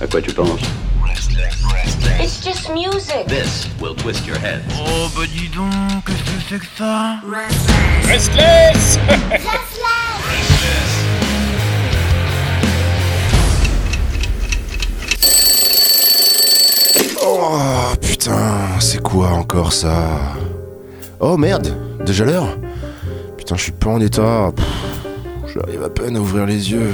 [0.00, 0.60] À quoi tu penses
[2.20, 3.26] It's just music.
[3.26, 4.62] This will twist your head.
[4.78, 7.20] Oh bah dis donc, qu'est-ce que c'est que ça
[8.06, 8.98] Restless
[17.22, 17.58] Oh
[18.00, 20.34] putain, c'est quoi encore ça
[21.20, 22.56] Oh merde, déjà l'heure
[23.36, 24.52] Putain, je suis pas en état.
[25.52, 26.90] J'arrive à peine à ouvrir les yeux.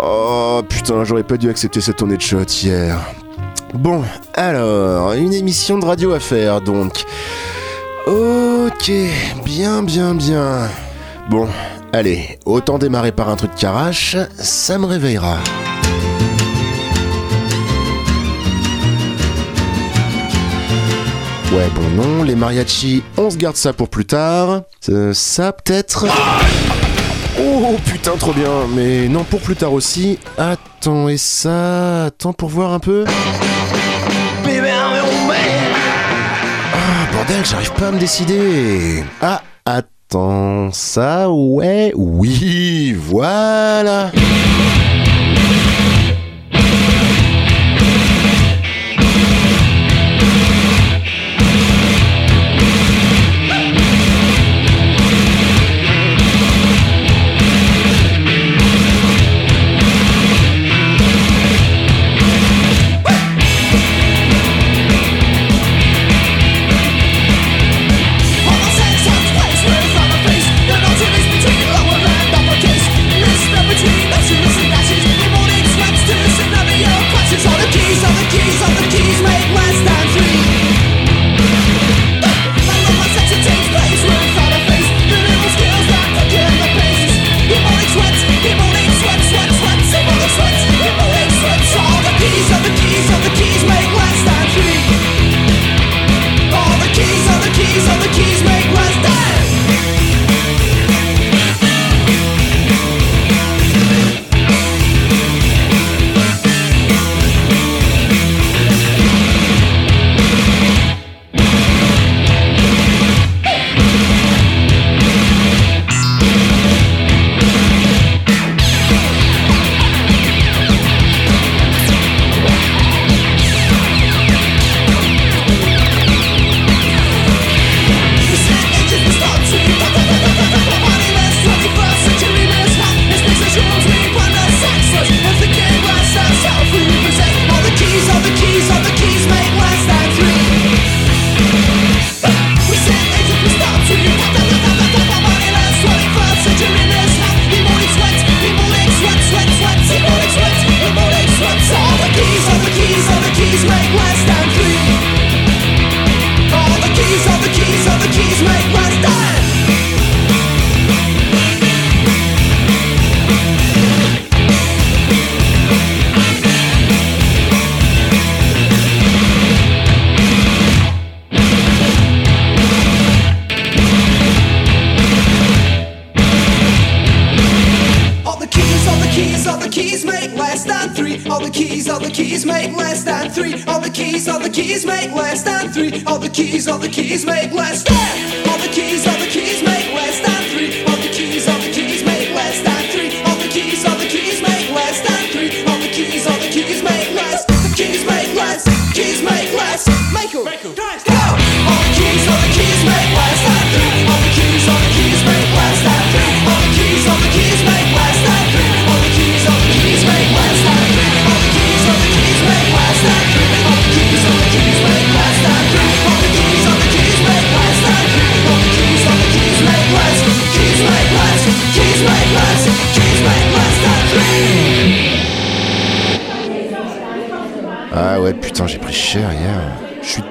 [0.00, 3.00] Oh putain, j'aurais pas dû accepter cette tournée de shot hier.
[3.74, 4.02] Bon,
[4.34, 7.04] alors, une émission de radio à faire donc.
[8.06, 8.92] Ok,
[9.44, 10.68] bien, bien, bien.
[11.28, 11.48] Bon,
[11.92, 15.38] allez, autant démarrer par un truc carache, ça me réveillera.
[21.52, 24.62] Ouais, bon non, les mariachis, on se garde ça pour plus tard.
[24.90, 26.06] Euh, ça peut-être.
[27.70, 28.66] Oh putain, trop bien.
[28.74, 30.18] Mais non, pour plus tard aussi.
[30.38, 33.04] Attends, et ça Attends pour voir un peu.
[36.72, 39.04] Ah, bordel, j'arrive pas à me décider.
[39.20, 44.12] Ah, attends, ça, ouais, oui, voilà.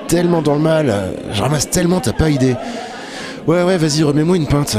[0.07, 1.13] Tellement dans le mal.
[1.31, 2.55] Je ramasse tellement, t'as pas idée.
[3.45, 4.77] Ouais, ouais, vas-y, remets-moi une pinte.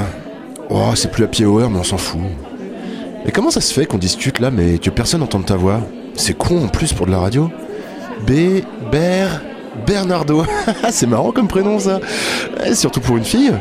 [0.71, 2.21] Oh, c'est plus happy hour, mais on s'en fout.
[3.25, 5.81] Mais comment ça se fait qu'on discute là, mais que personne n'entende ta voix?
[6.15, 7.51] C'est con en plus pour de la radio.
[8.27, 8.63] B.
[8.91, 9.43] Ber.
[9.87, 10.45] Bernardo.
[10.91, 12.01] c'est marrant comme prénom ça.
[12.59, 13.53] Ouais, surtout pour une fille.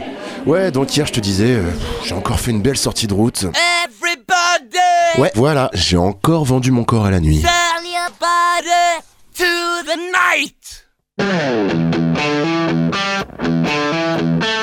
[0.46, 1.64] Ouais, donc hier je te disais, euh,
[2.06, 3.46] j'ai encore fait une belle sortie de route.
[3.86, 4.78] Everybody
[5.20, 7.44] Ouais, voilà, j'ai encore vendu mon corps à la nuit.
[9.38, 9.44] To
[9.84, 10.57] the night
[11.18, 11.94] Thank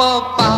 [0.00, 0.49] pa pa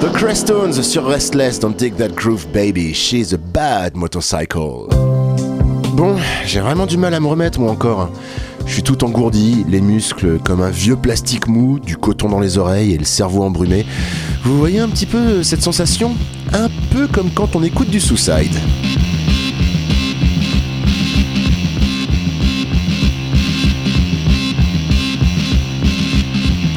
[0.00, 2.92] The Crestones sur Restless dans Dig That Groove Baby.
[2.94, 4.88] She's a bad motorcycle.
[5.92, 8.00] Bon, j'ai vraiment du mal à me remettre moi encore.
[8.00, 8.10] hein.
[8.66, 12.58] Je suis tout engourdi, les muscles comme un vieux plastique mou, du coton dans les
[12.58, 13.86] oreilles et le cerveau embrumé.
[14.42, 16.16] Vous voyez un petit peu cette sensation?
[16.52, 18.50] Un peu comme quand on écoute du Suicide.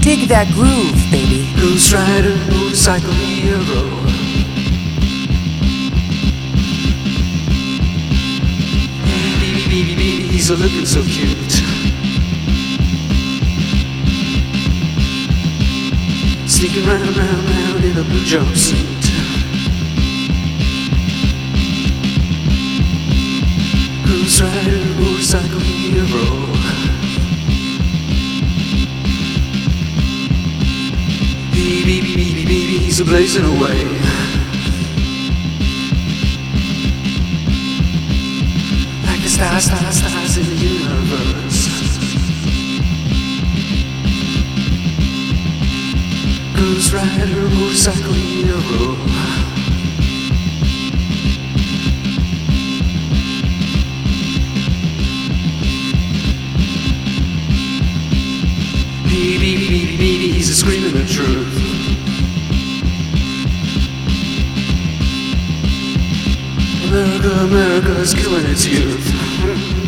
[0.09, 1.53] Dig that groove, baby.
[1.53, 3.85] Blues rider, motorcycle hero.
[9.05, 11.51] Baby, baby, baby, he's a looking so cute.
[16.49, 19.03] Sneaking round, round, round in a blue jumpsuit.
[24.05, 26.88] Blues rider, motorcycle hero.
[31.69, 33.83] Baby, baby, baby, baby, he's a blazing away.
[39.05, 41.67] Like the stars, stars, stars in the universe.
[46.57, 49.28] Ghost rider, motorcycle hero.
[59.19, 61.53] Baby, baby, baby, he's a screaming the truth.
[66.87, 69.78] America, America is killing its youth.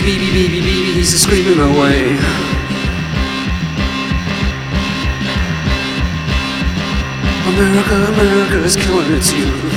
[0.00, 2.16] Baby, baby, baby, baby, he's screaming away.
[7.46, 9.74] America, America is killing its youth.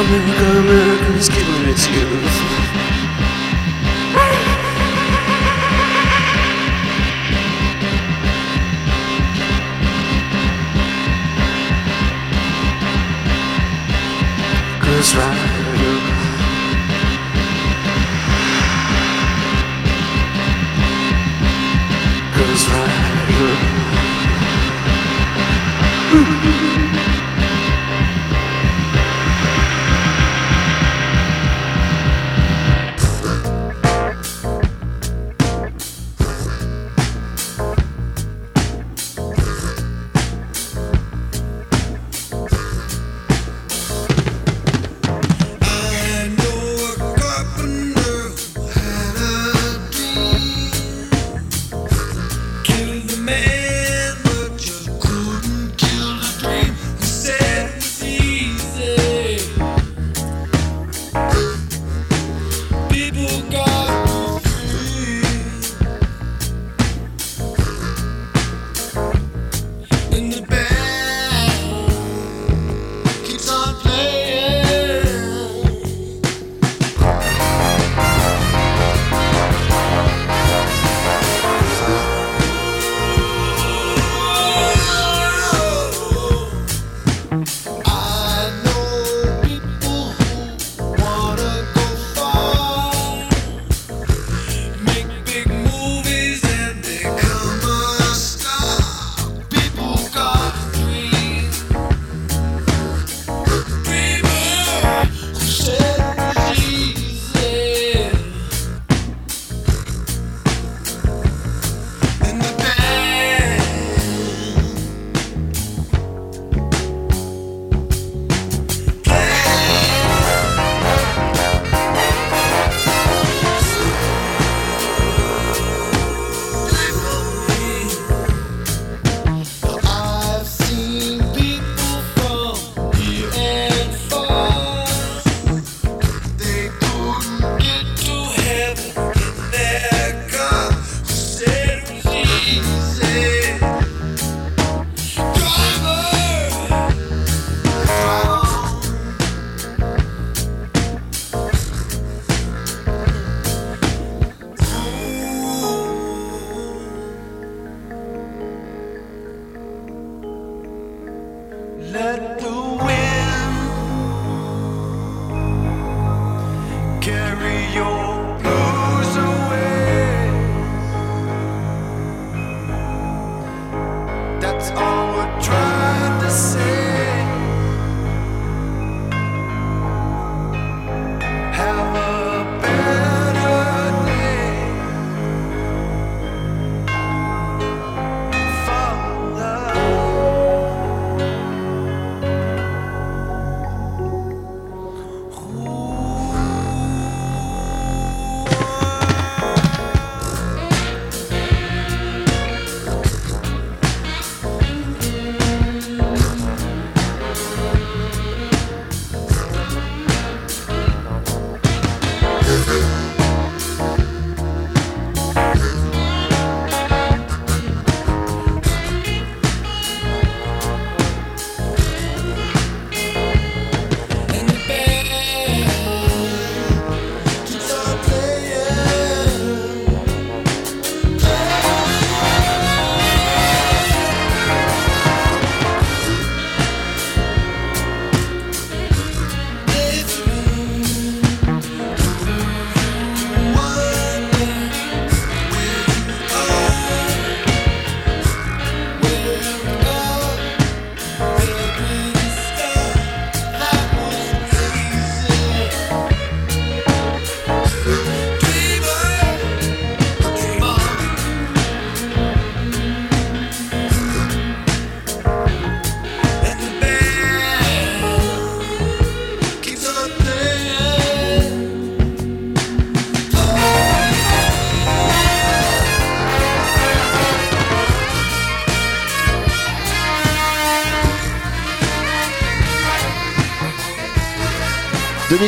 [0.00, 2.57] America, America is killing its youth.
[15.18, 15.47] sun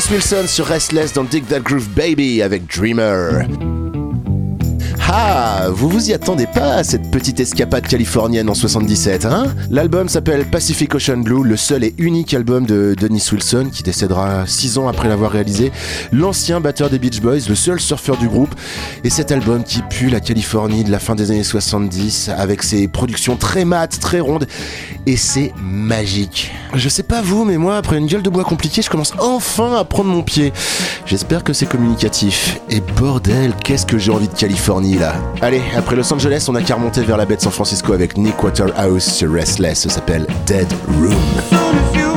[0.08, 3.69] Wilson sur Restless dans Dig That Groove Baby avec Dreamer.
[5.12, 9.46] Ah, vous vous y attendez pas à cette petite escapade californienne en 77, hein?
[9.68, 14.46] L'album s'appelle Pacific Ocean Blue, le seul et unique album de Dennis Wilson qui décédera
[14.46, 15.72] 6 ans après l'avoir réalisé.
[16.12, 18.54] L'ancien batteur des Beach Boys, le seul surfeur du groupe.
[19.02, 22.86] Et cet album qui pue la Californie de la fin des années 70 avec ses
[22.86, 24.46] productions très mates, très rondes.
[25.06, 26.52] Et c'est magique.
[26.74, 29.74] Je sais pas vous, mais moi, après une gueule de bois compliquée, je commence enfin
[29.74, 30.52] à prendre mon pied.
[31.04, 32.60] J'espère que c'est communicatif.
[32.70, 34.99] Et bordel, qu'est-ce que j'ai envie de Californie
[35.40, 38.16] Allez, après Los Angeles, on a qu'à remonter vers la baie de San Francisco avec
[38.16, 39.80] Nick Waterhouse sur Restless.
[39.80, 42.09] Ça s'appelle Dead Room.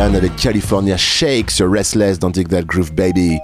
[0.00, 3.38] Avec California Shake sur Restless dans Dig That Groove Baby.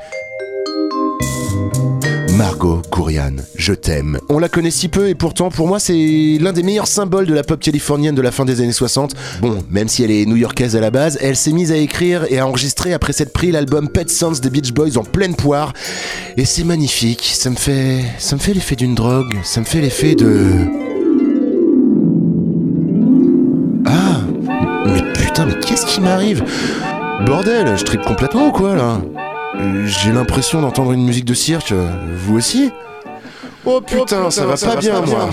[2.37, 4.19] Margot Kourian, je t'aime.
[4.29, 7.35] On la connaît si peu et pourtant pour moi c'est l'un des meilleurs symboles de
[7.35, 9.15] la pop californienne de la fin des années 60.
[9.41, 12.41] Bon, même si elle est new-yorkaise à la base, elle s'est mise à écrire et
[12.41, 15.73] à enregistrer après cette pris l'album Pet Sounds des Beach Boys en pleine poire
[16.37, 19.81] et c'est magnifique, ça me fait ça me fait l'effet d'une drogue, ça me fait
[19.81, 20.90] l'effet de
[26.01, 26.45] m'arrive
[27.27, 29.01] Bordel, je tripe complètement ou quoi là
[29.85, 32.71] J'ai l'impression d'entendre une musique de cirque, vous aussi
[33.65, 35.29] Oh putain, ça, va pas, bien, moi.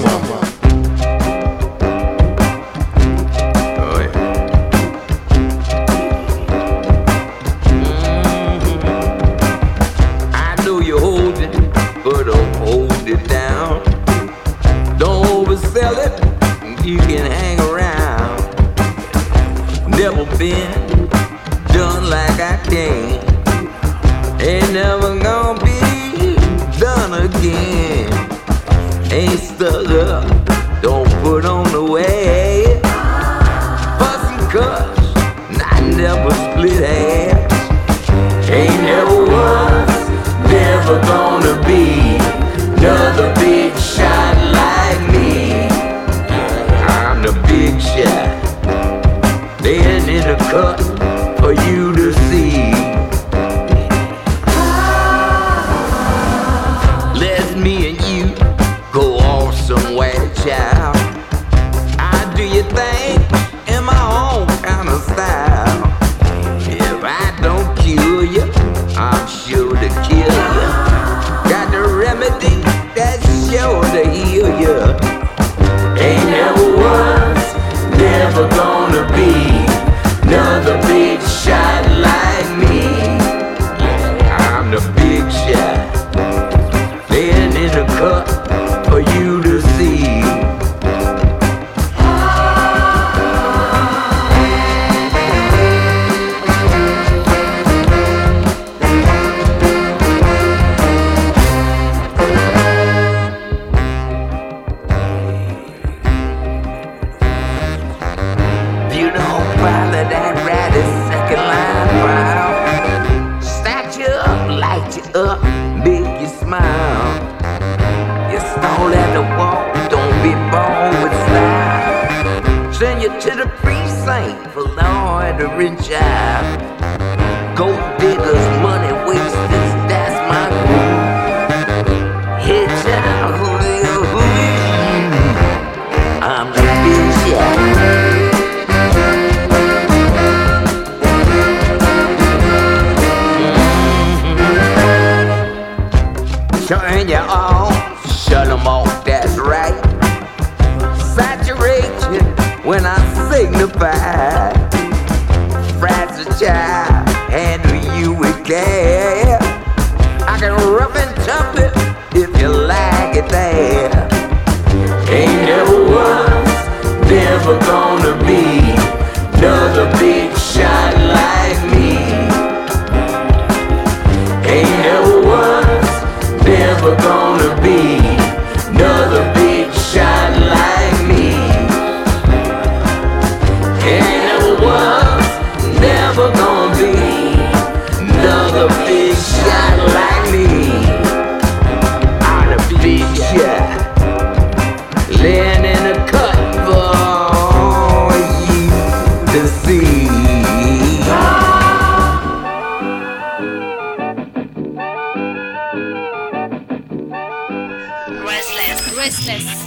[209.07, 209.63] Restless.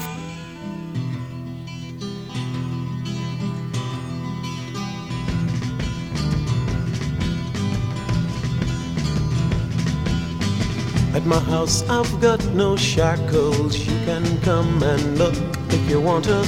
[11.14, 13.78] At my house, I've got no shackles.
[13.78, 15.34] You can come and look
[15.70, 16.44] if you want to.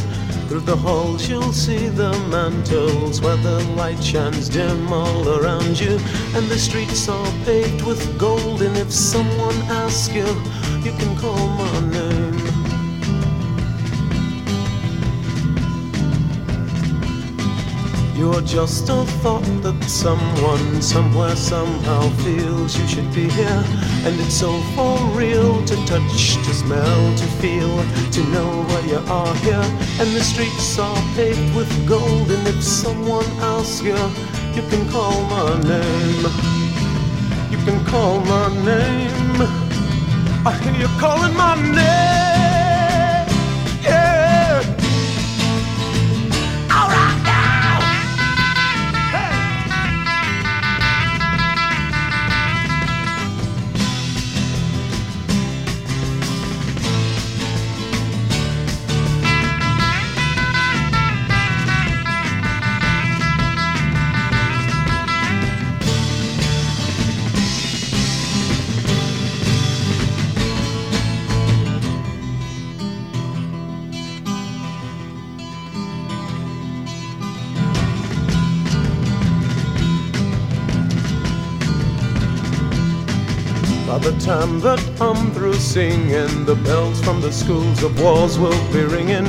[0.49, 5.99] Through the halls, you'll see the mantles where the light shines dim all around you.
[6.37, 8.61] And the streets are paved with gold.
[8.61, 10.29] And if someone asks you,
[10.85, 12.12] you can call my name.
[18.23, 23.65] You're just a thought that someone, somewhere, somehow feels you should be here.
[24.07, 27.75] And it's so for real to touch, to smell, to feel,
[28.13, 29.67] to know why you are here.
[29.99, 32.31] And the streets are paved with gold.
[32.31, 33.99] And if someone asks you,
[34.55, 36.23] you can call my name.
[37.51, 39.43] You can call my name.
[40.47, 42.32] I hear you calling my name.
[85.63, 89.25] Singing, the bells from the schools of wars will be ringing.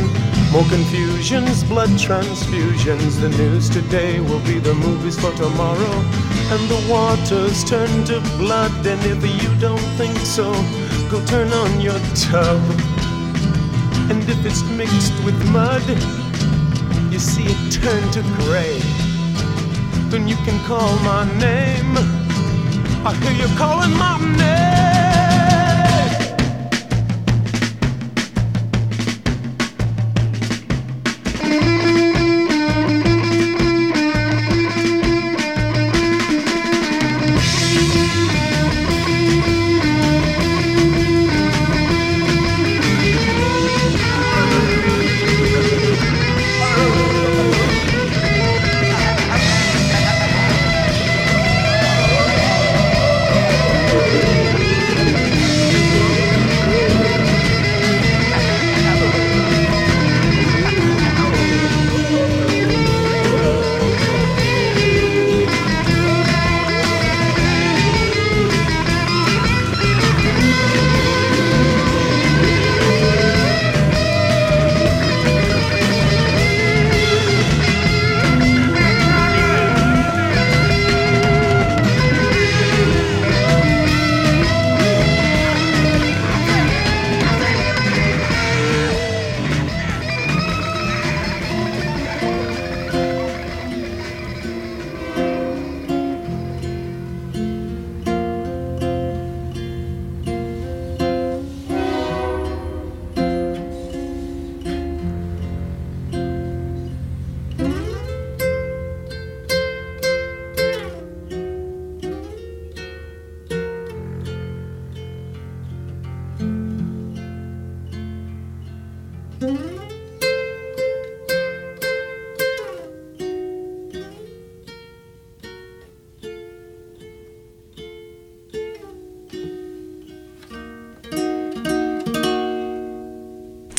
[0.51, 3.21] More confusions, blood transfusions.
[3.21, 5.95] The news today will be the movies for tomorrow.
[6.53, 8.73] And the waters turn to blood.
[8.85, 10.51] And if you don't think so,
[11.09, 12.61] go turn on your tub.
[14.09, 15.87] And if it's mixed with mud,
[17.11, 18.79] you see it turn to gray.
[20.09, 21.93] Then you can call my name.
[23.05, 24.82] I hear you calling my name.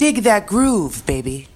[0.04, 1.53] Dig that groove, baby.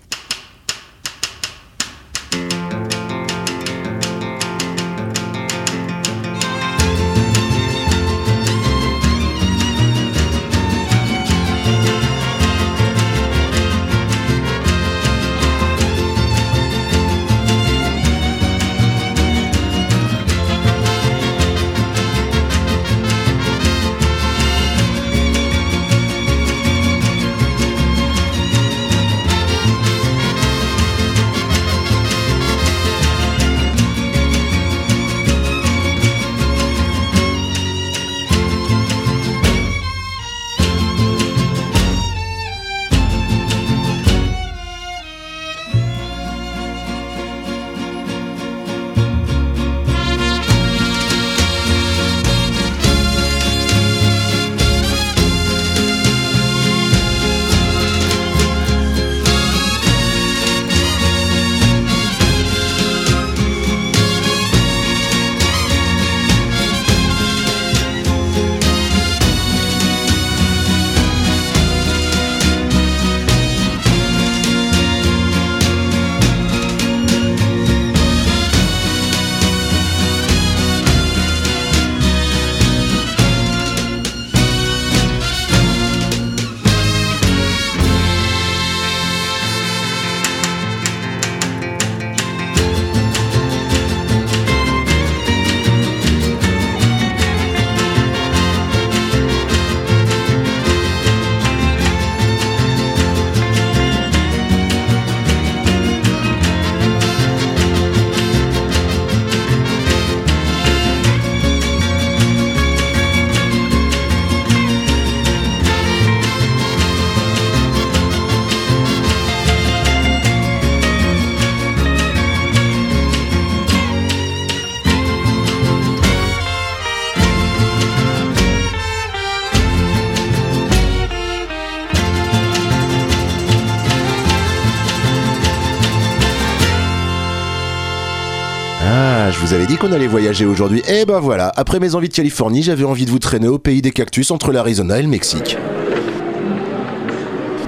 [139.88, 140.82] Qu'on allait voyager aujourd'hui.
[140.88, 143.82] Et ben voilà, après mes envies de Californie, j'avais envie de vous traîner au pays
[143.82, 145.56] des cactus entre l'Arizona et le Mexique.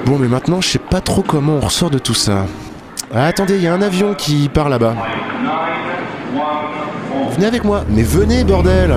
[0.07, 2.47] Bon, mais maintenant, je sais pas trop comment on ressort de tout ça.
[3.15, 4.95] Ah, attendez, il y a un avion qui part là-bas.
[7.35, 8.95] Venez avec moi, mais venez, bordel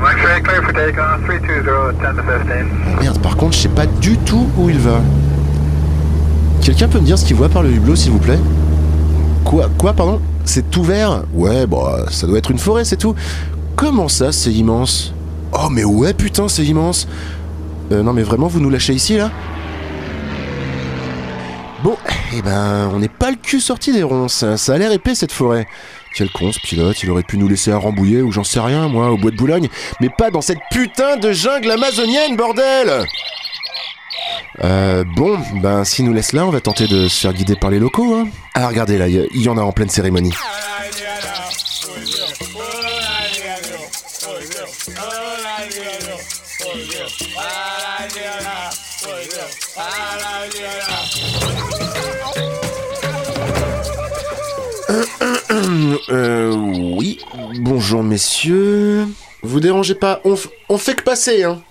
[0.00, 2.66] X-ray clear for takeoff, 320, 10 to 15.
[2.98, 5.00] Oh, Merde, par contre, je sais pas du tout où il va.
[6.62, 8.38] Quelqu'un peut me dire ce qu'il voit par le hublot, s'il vous plaît?
[9.44, 10.20] Quoi Quoi, pardon?
[10.44, 13.14] C'est tout vert Ouais, bah, ça doit être une forêt, c'est tout.
[13.76, 15.12] Comment ça, c'est immense?
[15.52, 17.06] Oh, mais ouais, putain, c'est immense
[17.92, 19.30] Euh, non, mais vraiment, vous nous lâchez ici, là?
[21.82, 21.96] Bon,
[22.36, 24.44] eh ben, on n'est pas le cul sorti des ronces.
[24.56, 25.66] Ça a l'air épais, cette forêt.
[26.14, 28.88] Quel con, ce pilote, il aurait pu nous laisser à Rambouillet ou j'en sais rien,
[28.88, 29.68] moi, au bois de Boulogne.
[30.00, 33.06] Mais pas dans cette putain de jungle amazonienne, bordel
[34.62, 37.70] euh, bon, ben s'il nous laisse là, on va tenter de se faire guider par
[37.70, 38.14] les locaux.
[38.14, 38.28] Hein.
[38.54, 40.34] Ah, regardez là, il y, en a en pleine cérémonie.
[56.10, 57.18] Euh, oui,
[57.60, 59.06] bonjour messieurs.
[59.42, 60.34] Vous dérangez pas, on,
[60.68, 61.62] on fait que passer, hein.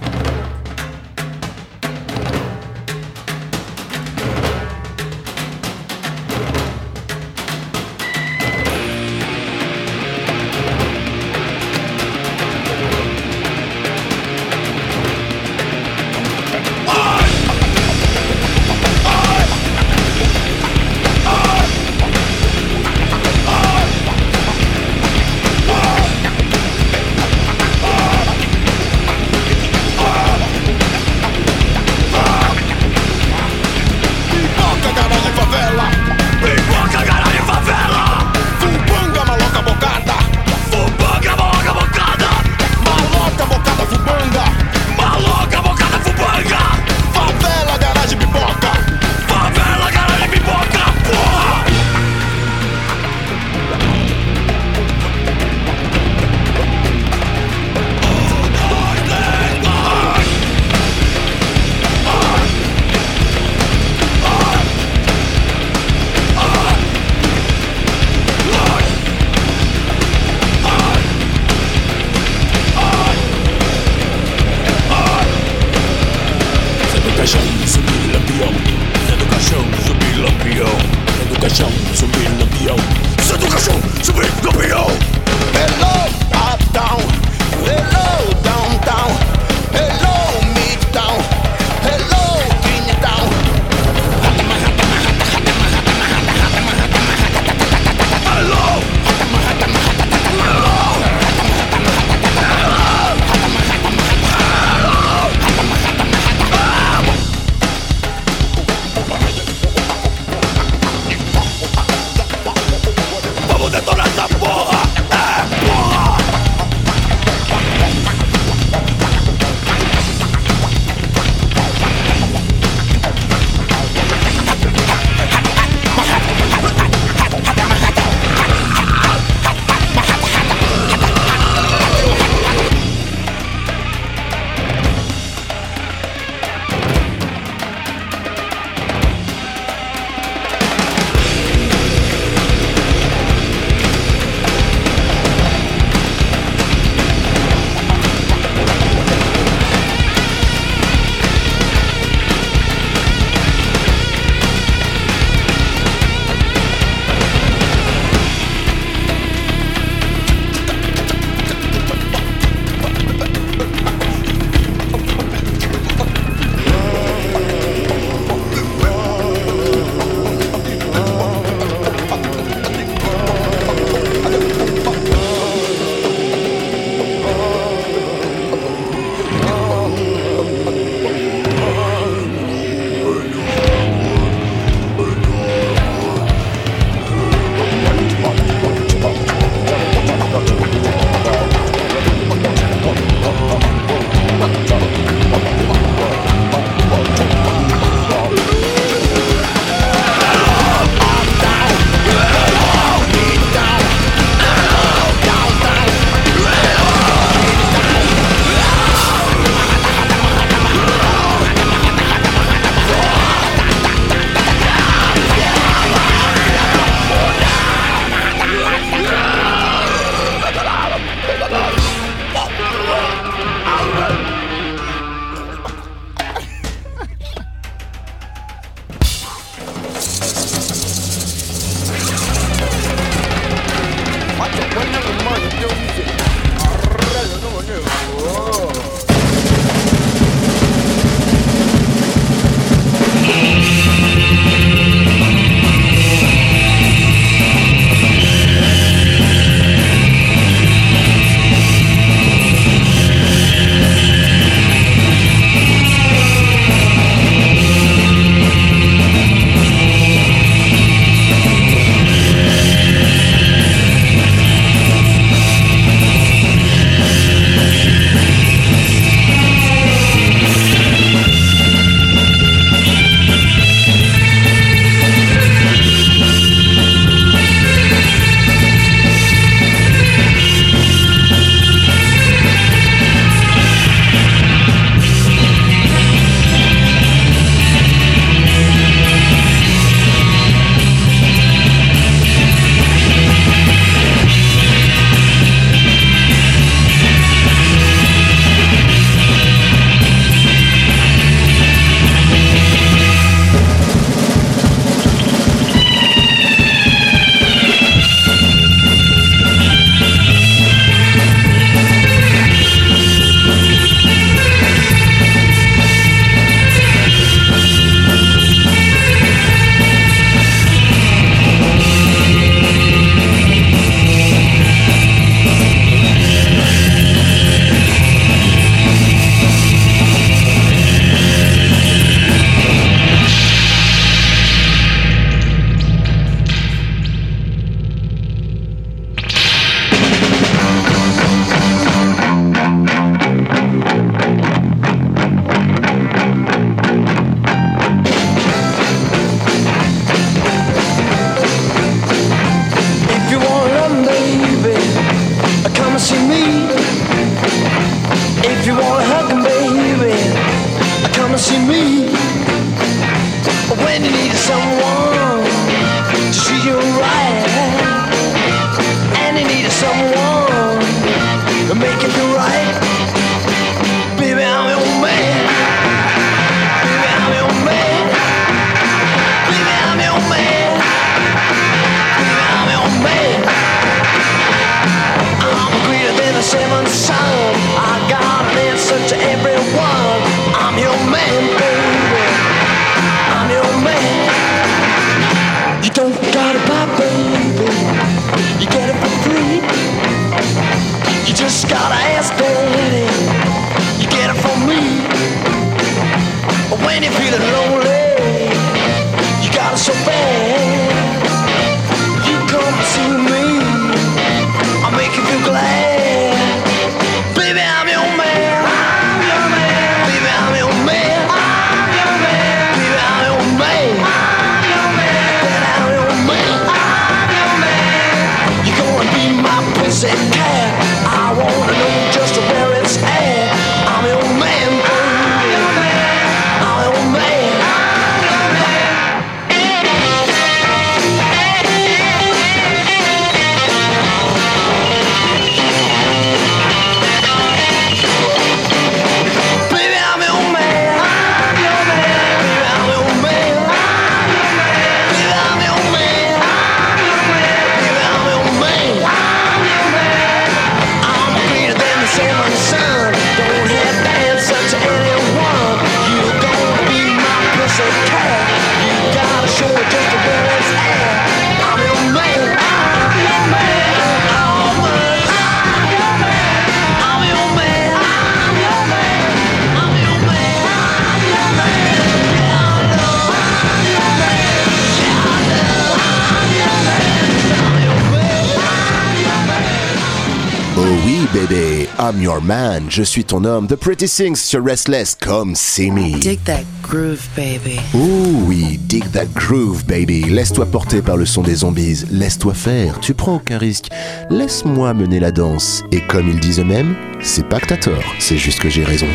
[492.09, 496.19] I'm Your Man, Je suis ton homme, The Pretty Things sur Restless, Come See Me.
[496.19, 497.79] Dig that groove, baby.
[497.93, 500.23] Ouh oui, dig that groove, baby.
[500.23, 503.89] Laisse-toi porter par le son des zombies, laisse-toi faire, tu prends aucun risque.
[504.31, 505.83] Laisse-moi mener la danse.
[505.91, 509.07] Et comme ils disent eux-mêmes, c'est pas que t'as tort, c'est juste que j'ai raison.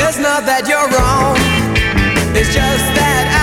[0.00, 1.36] It's not that you're wrong,
[2.34, 3.37] it's just that I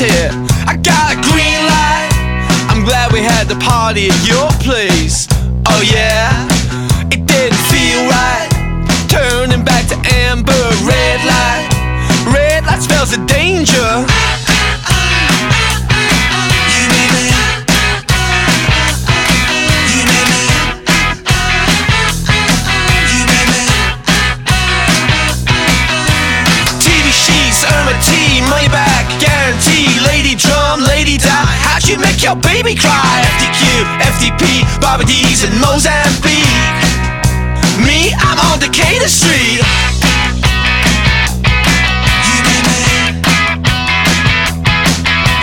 [0.00, 0.32] I.
[0.66, 2.08] I got a green light.
[2.72, 5.28] I'm glad we had the party at your place.
[5.68, 6.48] Oh yeah,
[7.12, 8.48] it didn't feel right.
[9.08, 11.68] Turning back to amber, red light.
[12.32, 14.09] Red light spells of danger.
[31.90, 33.26] You make your baby cry?
[33.34, 33.82] FDQ,
[34.14, 36.46] FDP, Bobby D's Mozambique.
[37.82, 39.58] Me, I'm on Decatur Street.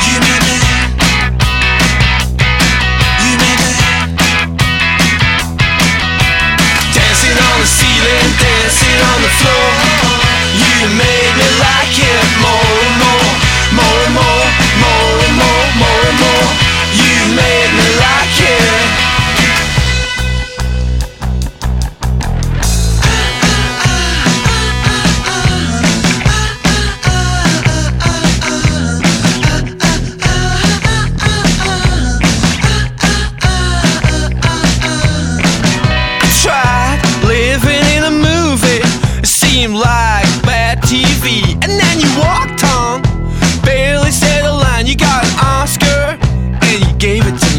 [0.06, 0.32] You me
[6.96, 9.68] Dancing on the ceiling, dancing on the floor.
[10.64, 12.67] You made me like it more,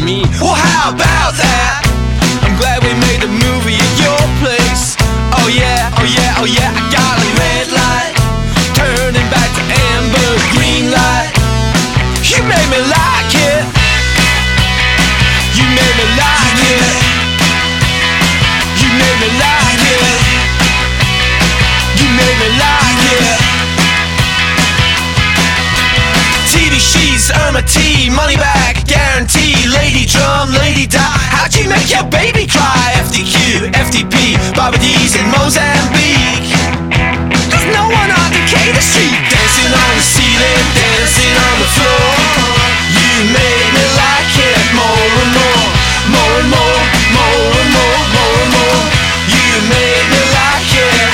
[0.09, 0.25] me.
[0.41, 1.85] Well, how about that?
[2.41, 4.97] I'm glad we made the movie at your place.
[5.37, 6.73] Oh yeah, oh yeah, oh yeah.
[6.73, 8.13] I got a red light,
[8.73, 11.29] turning back to amber, green light.
[12.25, 13.63] You made me like it.
[15.53, 16.89] You made me like it.
[18.81, 20.17] You made me like it.
[22.01, 23.37] You made me like it.
[26.49, 28.48] TV sheets, Irma T, money back,
[30.09, 31.25] drum, lady die.
[31.29, 32.97] How'd you make your baby cry?
[33.05, 34.35] FDQ, FDP,
[34.81, 36.49] D's in Mozambique.
[37.49, 42.09] There's no one on Decatur Street dancing on the ceiling, dancing on the floor.
[42.97, 45.65] You made me like it more and more,
[46.13, 46.79] more and more,
[47.13, 48.81] more and more, more and more.
[49.29, 51.09] You made me like it.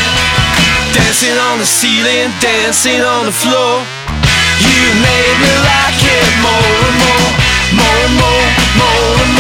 [0.96, 3.84] Dancing on the ceiling, dancing on the floor.
[4.64, 7.30] You made me like it more and more,
[7.76, 9.35] more and more, more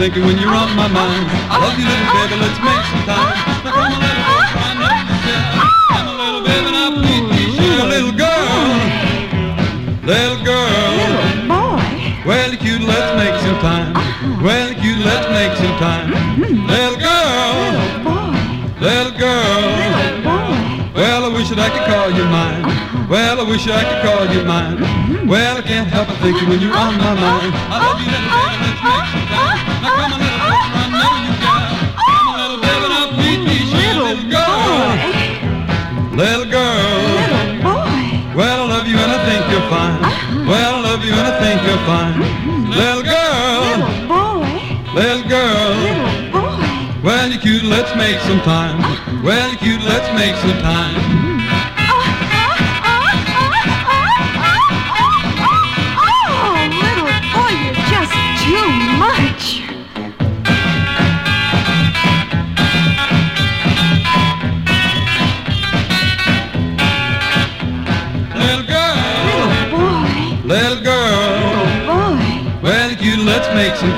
[0.00, 1.28] thinking when you're on my mind.
[1.52, 3.36] I love you, little baby, let's make some time.
[3.60, 3.99] Now come on,
[22.20, 23.08] you mine.
[23.08, 24.76] Well, I wish I could call you mine.
[25.26, 27.52] Well, I can't help but thinking when you're on my mind.
[27.72, 29.56] I love you, little baby, let's make some time.
[29.80, 31.64] Now come on, little baby, I know you got.
[31.96, 35.00] Come on, little baby, now please be sure, little girl.
[36.20, 37.00] Little girl.
[38.36, 40.00] Well, I love you and I think you're fine.
[40.44, 42.20] Well, I love you and I think you're fine.
[42.68, 43.64] Little girl.
[43.64, 44.60] Little Boy.
[44.92, 45.72] Little girl.
[45.80, 46.50] Little Boy
[47.02, 48.76] well, you're cute, let's make some time.
[49.24, 51.29] Well, you're cute, let's make some time.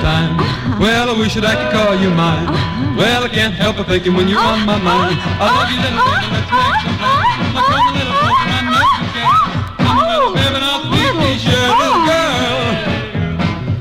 [0.03, 0.35] Time.
[0.83, 2.51] Well, I wish that I could call you mine.
[2.99, 5.15] Well, I can't help but thinking when you're on my mind.
[5.39, 7.39] I love you, little baby, let's make some time.
[7.55, 9.47] Come on, little boy, I know you can.
[9.79, 11.71] Come on, little baby, now please be sure.
[11.79, 12.67] Little girl.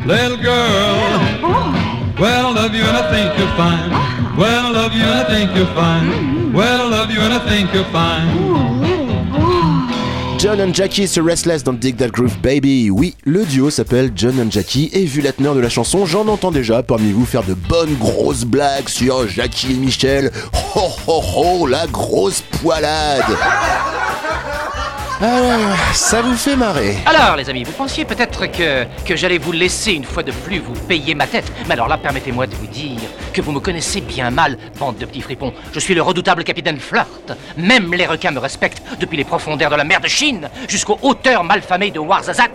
[0.06, 0.94] Little girl.
[2.22, 3.90] Well, I love you and I think you're fine.
[4.38, 6.54] Well, I love you and I think you're fine.
[6.54, 9.01] Well, I love you and I think you're fine.
[10.42, 12.89] John and Jackie sur Restless dans Dig That Groove Baby.
[12.89, 16.28] Oui, le duo s'appelle John and Jackie et vu la teneur de la chanson, j'en
[16.28, 20.32] entends déjà parmi vous faire de bonnes grosses blagues sur Jackie et Michel.
[20.76, 23.22] Ho ho ho, la grosse poilade.
[25.24, 26.98] Ah, ça vous fait marrer.
[27.06, 30.58] Alors, les amis, vous pensiez peut-être que, que j'allais vous laisser une fois de plus
[30.58, 31.52] vous payer ma tête.
[31.68, 33.00] Mais alors là, permettez-moi de vous dire
[33.32, 35.54] que vous me connaissez bien mal, bande de petits fripons.
[35.74, 37.34] Je suis le redoutable capitaine Flirt.
[37.56, 41.44] Même les requins me respectent depuis les profondeurs de la mer de Chine jusqu'aux hauteurs
[41.44, 42.48] malfamées de Warzazat.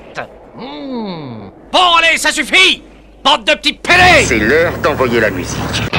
[0.57, 1.51] Hmm.
[1.71, 2.83] Bon, allez, ça suffit
[3.23, 5.96] Bande de petits pélés C'est l'heure d'envoyer la musique.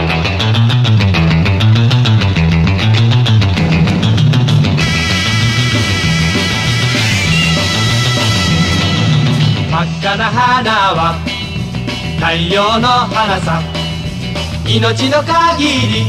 [10.48, 10.64] 花
[10.96, 11.20] は
[12.22, 13.62] 太陽の花さ。
[14.66, 16.06] 命の限り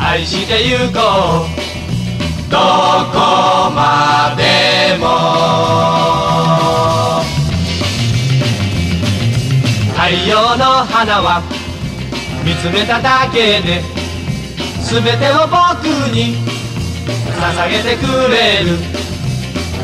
[0.00, 2.50] 愛してゆこう。
[2.50, 5.06] どこまでも。
[9.94, 11.40] 太陽の花は
[12.44, 13.80] 見つめただけで
[14.82, 16.34] 全てを僕に
[17.38, 18.99] 捧げてくれる。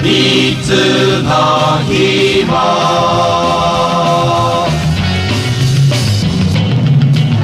[0.08, 0.70] いつ
[1.24, 2.52] の日も。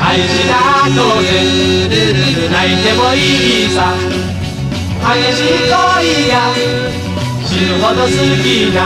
[0.01, 0.53] 愛した
[0.85, 0.91] 後
[1.23, 1.25] で
[2.49, 3.17] 泣いてもい
[3.67, 3.79] いさ。
[5.03, 5.75] 激しい恋
[6.31, 6.35] が
[7.45, 8.79] 死ぬほど好きな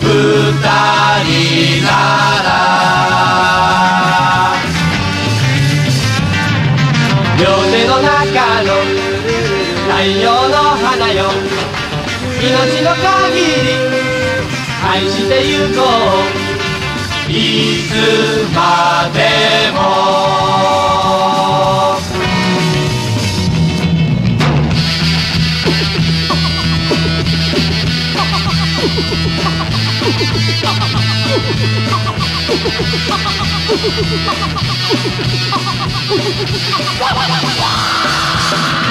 [0.00, 0.06] 二
[1.24, 1.88] 人な
[2.44, 2.48] ら。
[7.36, 7.42] 両
[7.72, 8.06] 手の中
[8.62, 8.68] の
[9.88, 9.92] 太
[10.22, 11.49] 陽の花よ。
[12.42, 12.48] 命
[12.82, 13.76] の限り
[14.82, 15.82] 愛してゆこ
[17.28, 17.30] う。
[17.30, 17.34] い
[17.86, 17.92] つ
[18.54, 19.78] までも。
[38.70, 38.89] 真 っ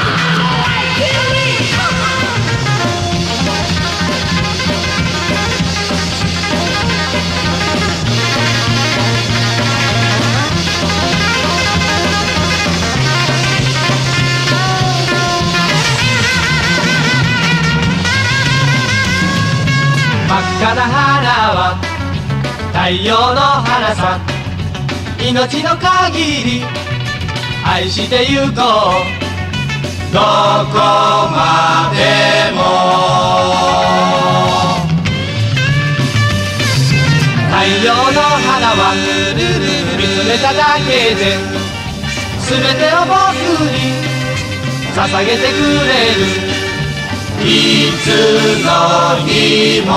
[20.32, 21.26] 赤な花
[21.58, 21.82] は
[22.72, 24.20] 太陽の花さ。
[25.20, 26.64] 命の限り
[27.66, 28.54] 愛してゆこう。
[30.14, 30.78] どこ
[31.34, 32.58] までも。
[37.50, 38.94] 太陽の花は
[39.36, 41.22] 見つめただけで
[42.40, 43.18] 全てを僕
[43.74, 43.76] に
[44.94, 45.58] 捧げてく
[45.88, 45.90] れ
[46.44, 46.49] る。
[47.42, 48.08] いつ
[48.66, 49.94] の日も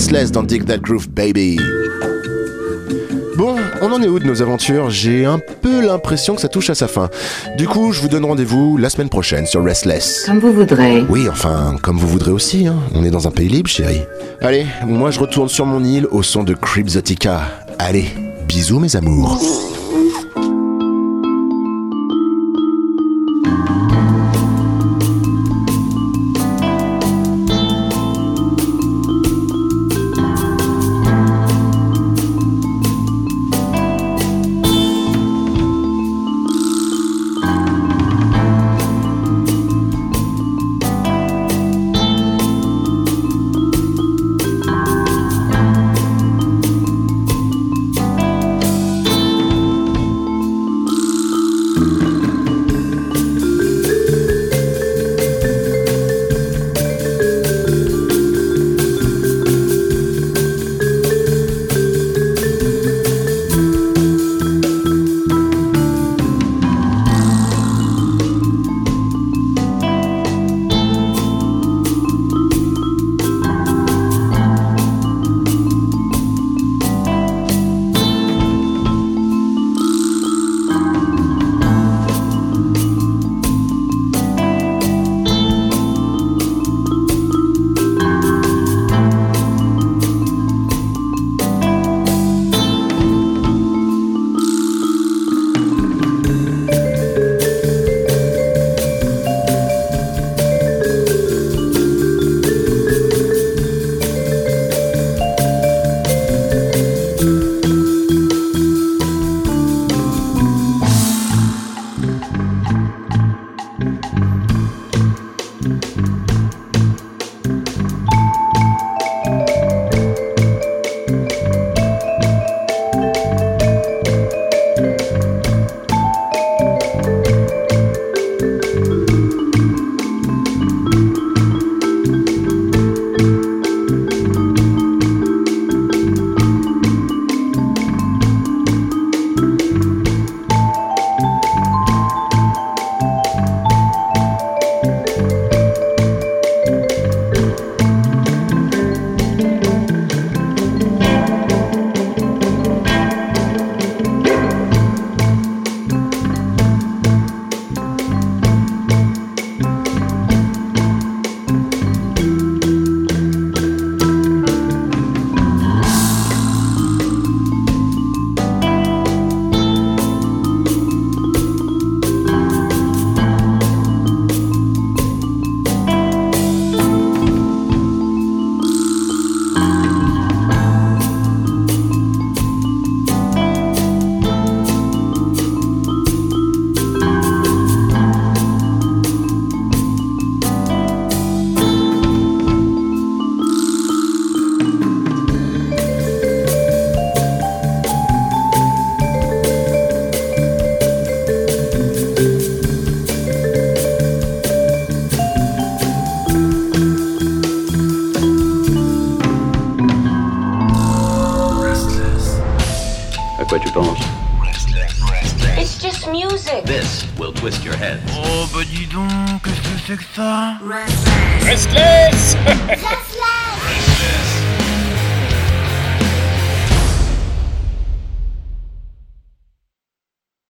[0.00, 1.58] Restless dans Dig That Groove Baby.
[3.36, 4.88] Bon, on en est où de nos aventures?
[4.88, 7.10] J'ai un peu l'impression que ça touche à sa fin.
[7.58, 10.24] Du coup, je vous donne rendez-vous la semaine prochaine sur Restless.
[10.24, 11.04] Comme vous voudrez.
[11.10, 12.76] Oui, enfin, comme vous voudrez aussi, hein.
[12.94, 14.00] on est dans un pays libre, chérie.
[14.40, 17.42] Allez, moi je retourne sur mon île au son de Cribzotica.
[17.78, 18.06] Allez,
[18.48, 19.38] bisous mes amours.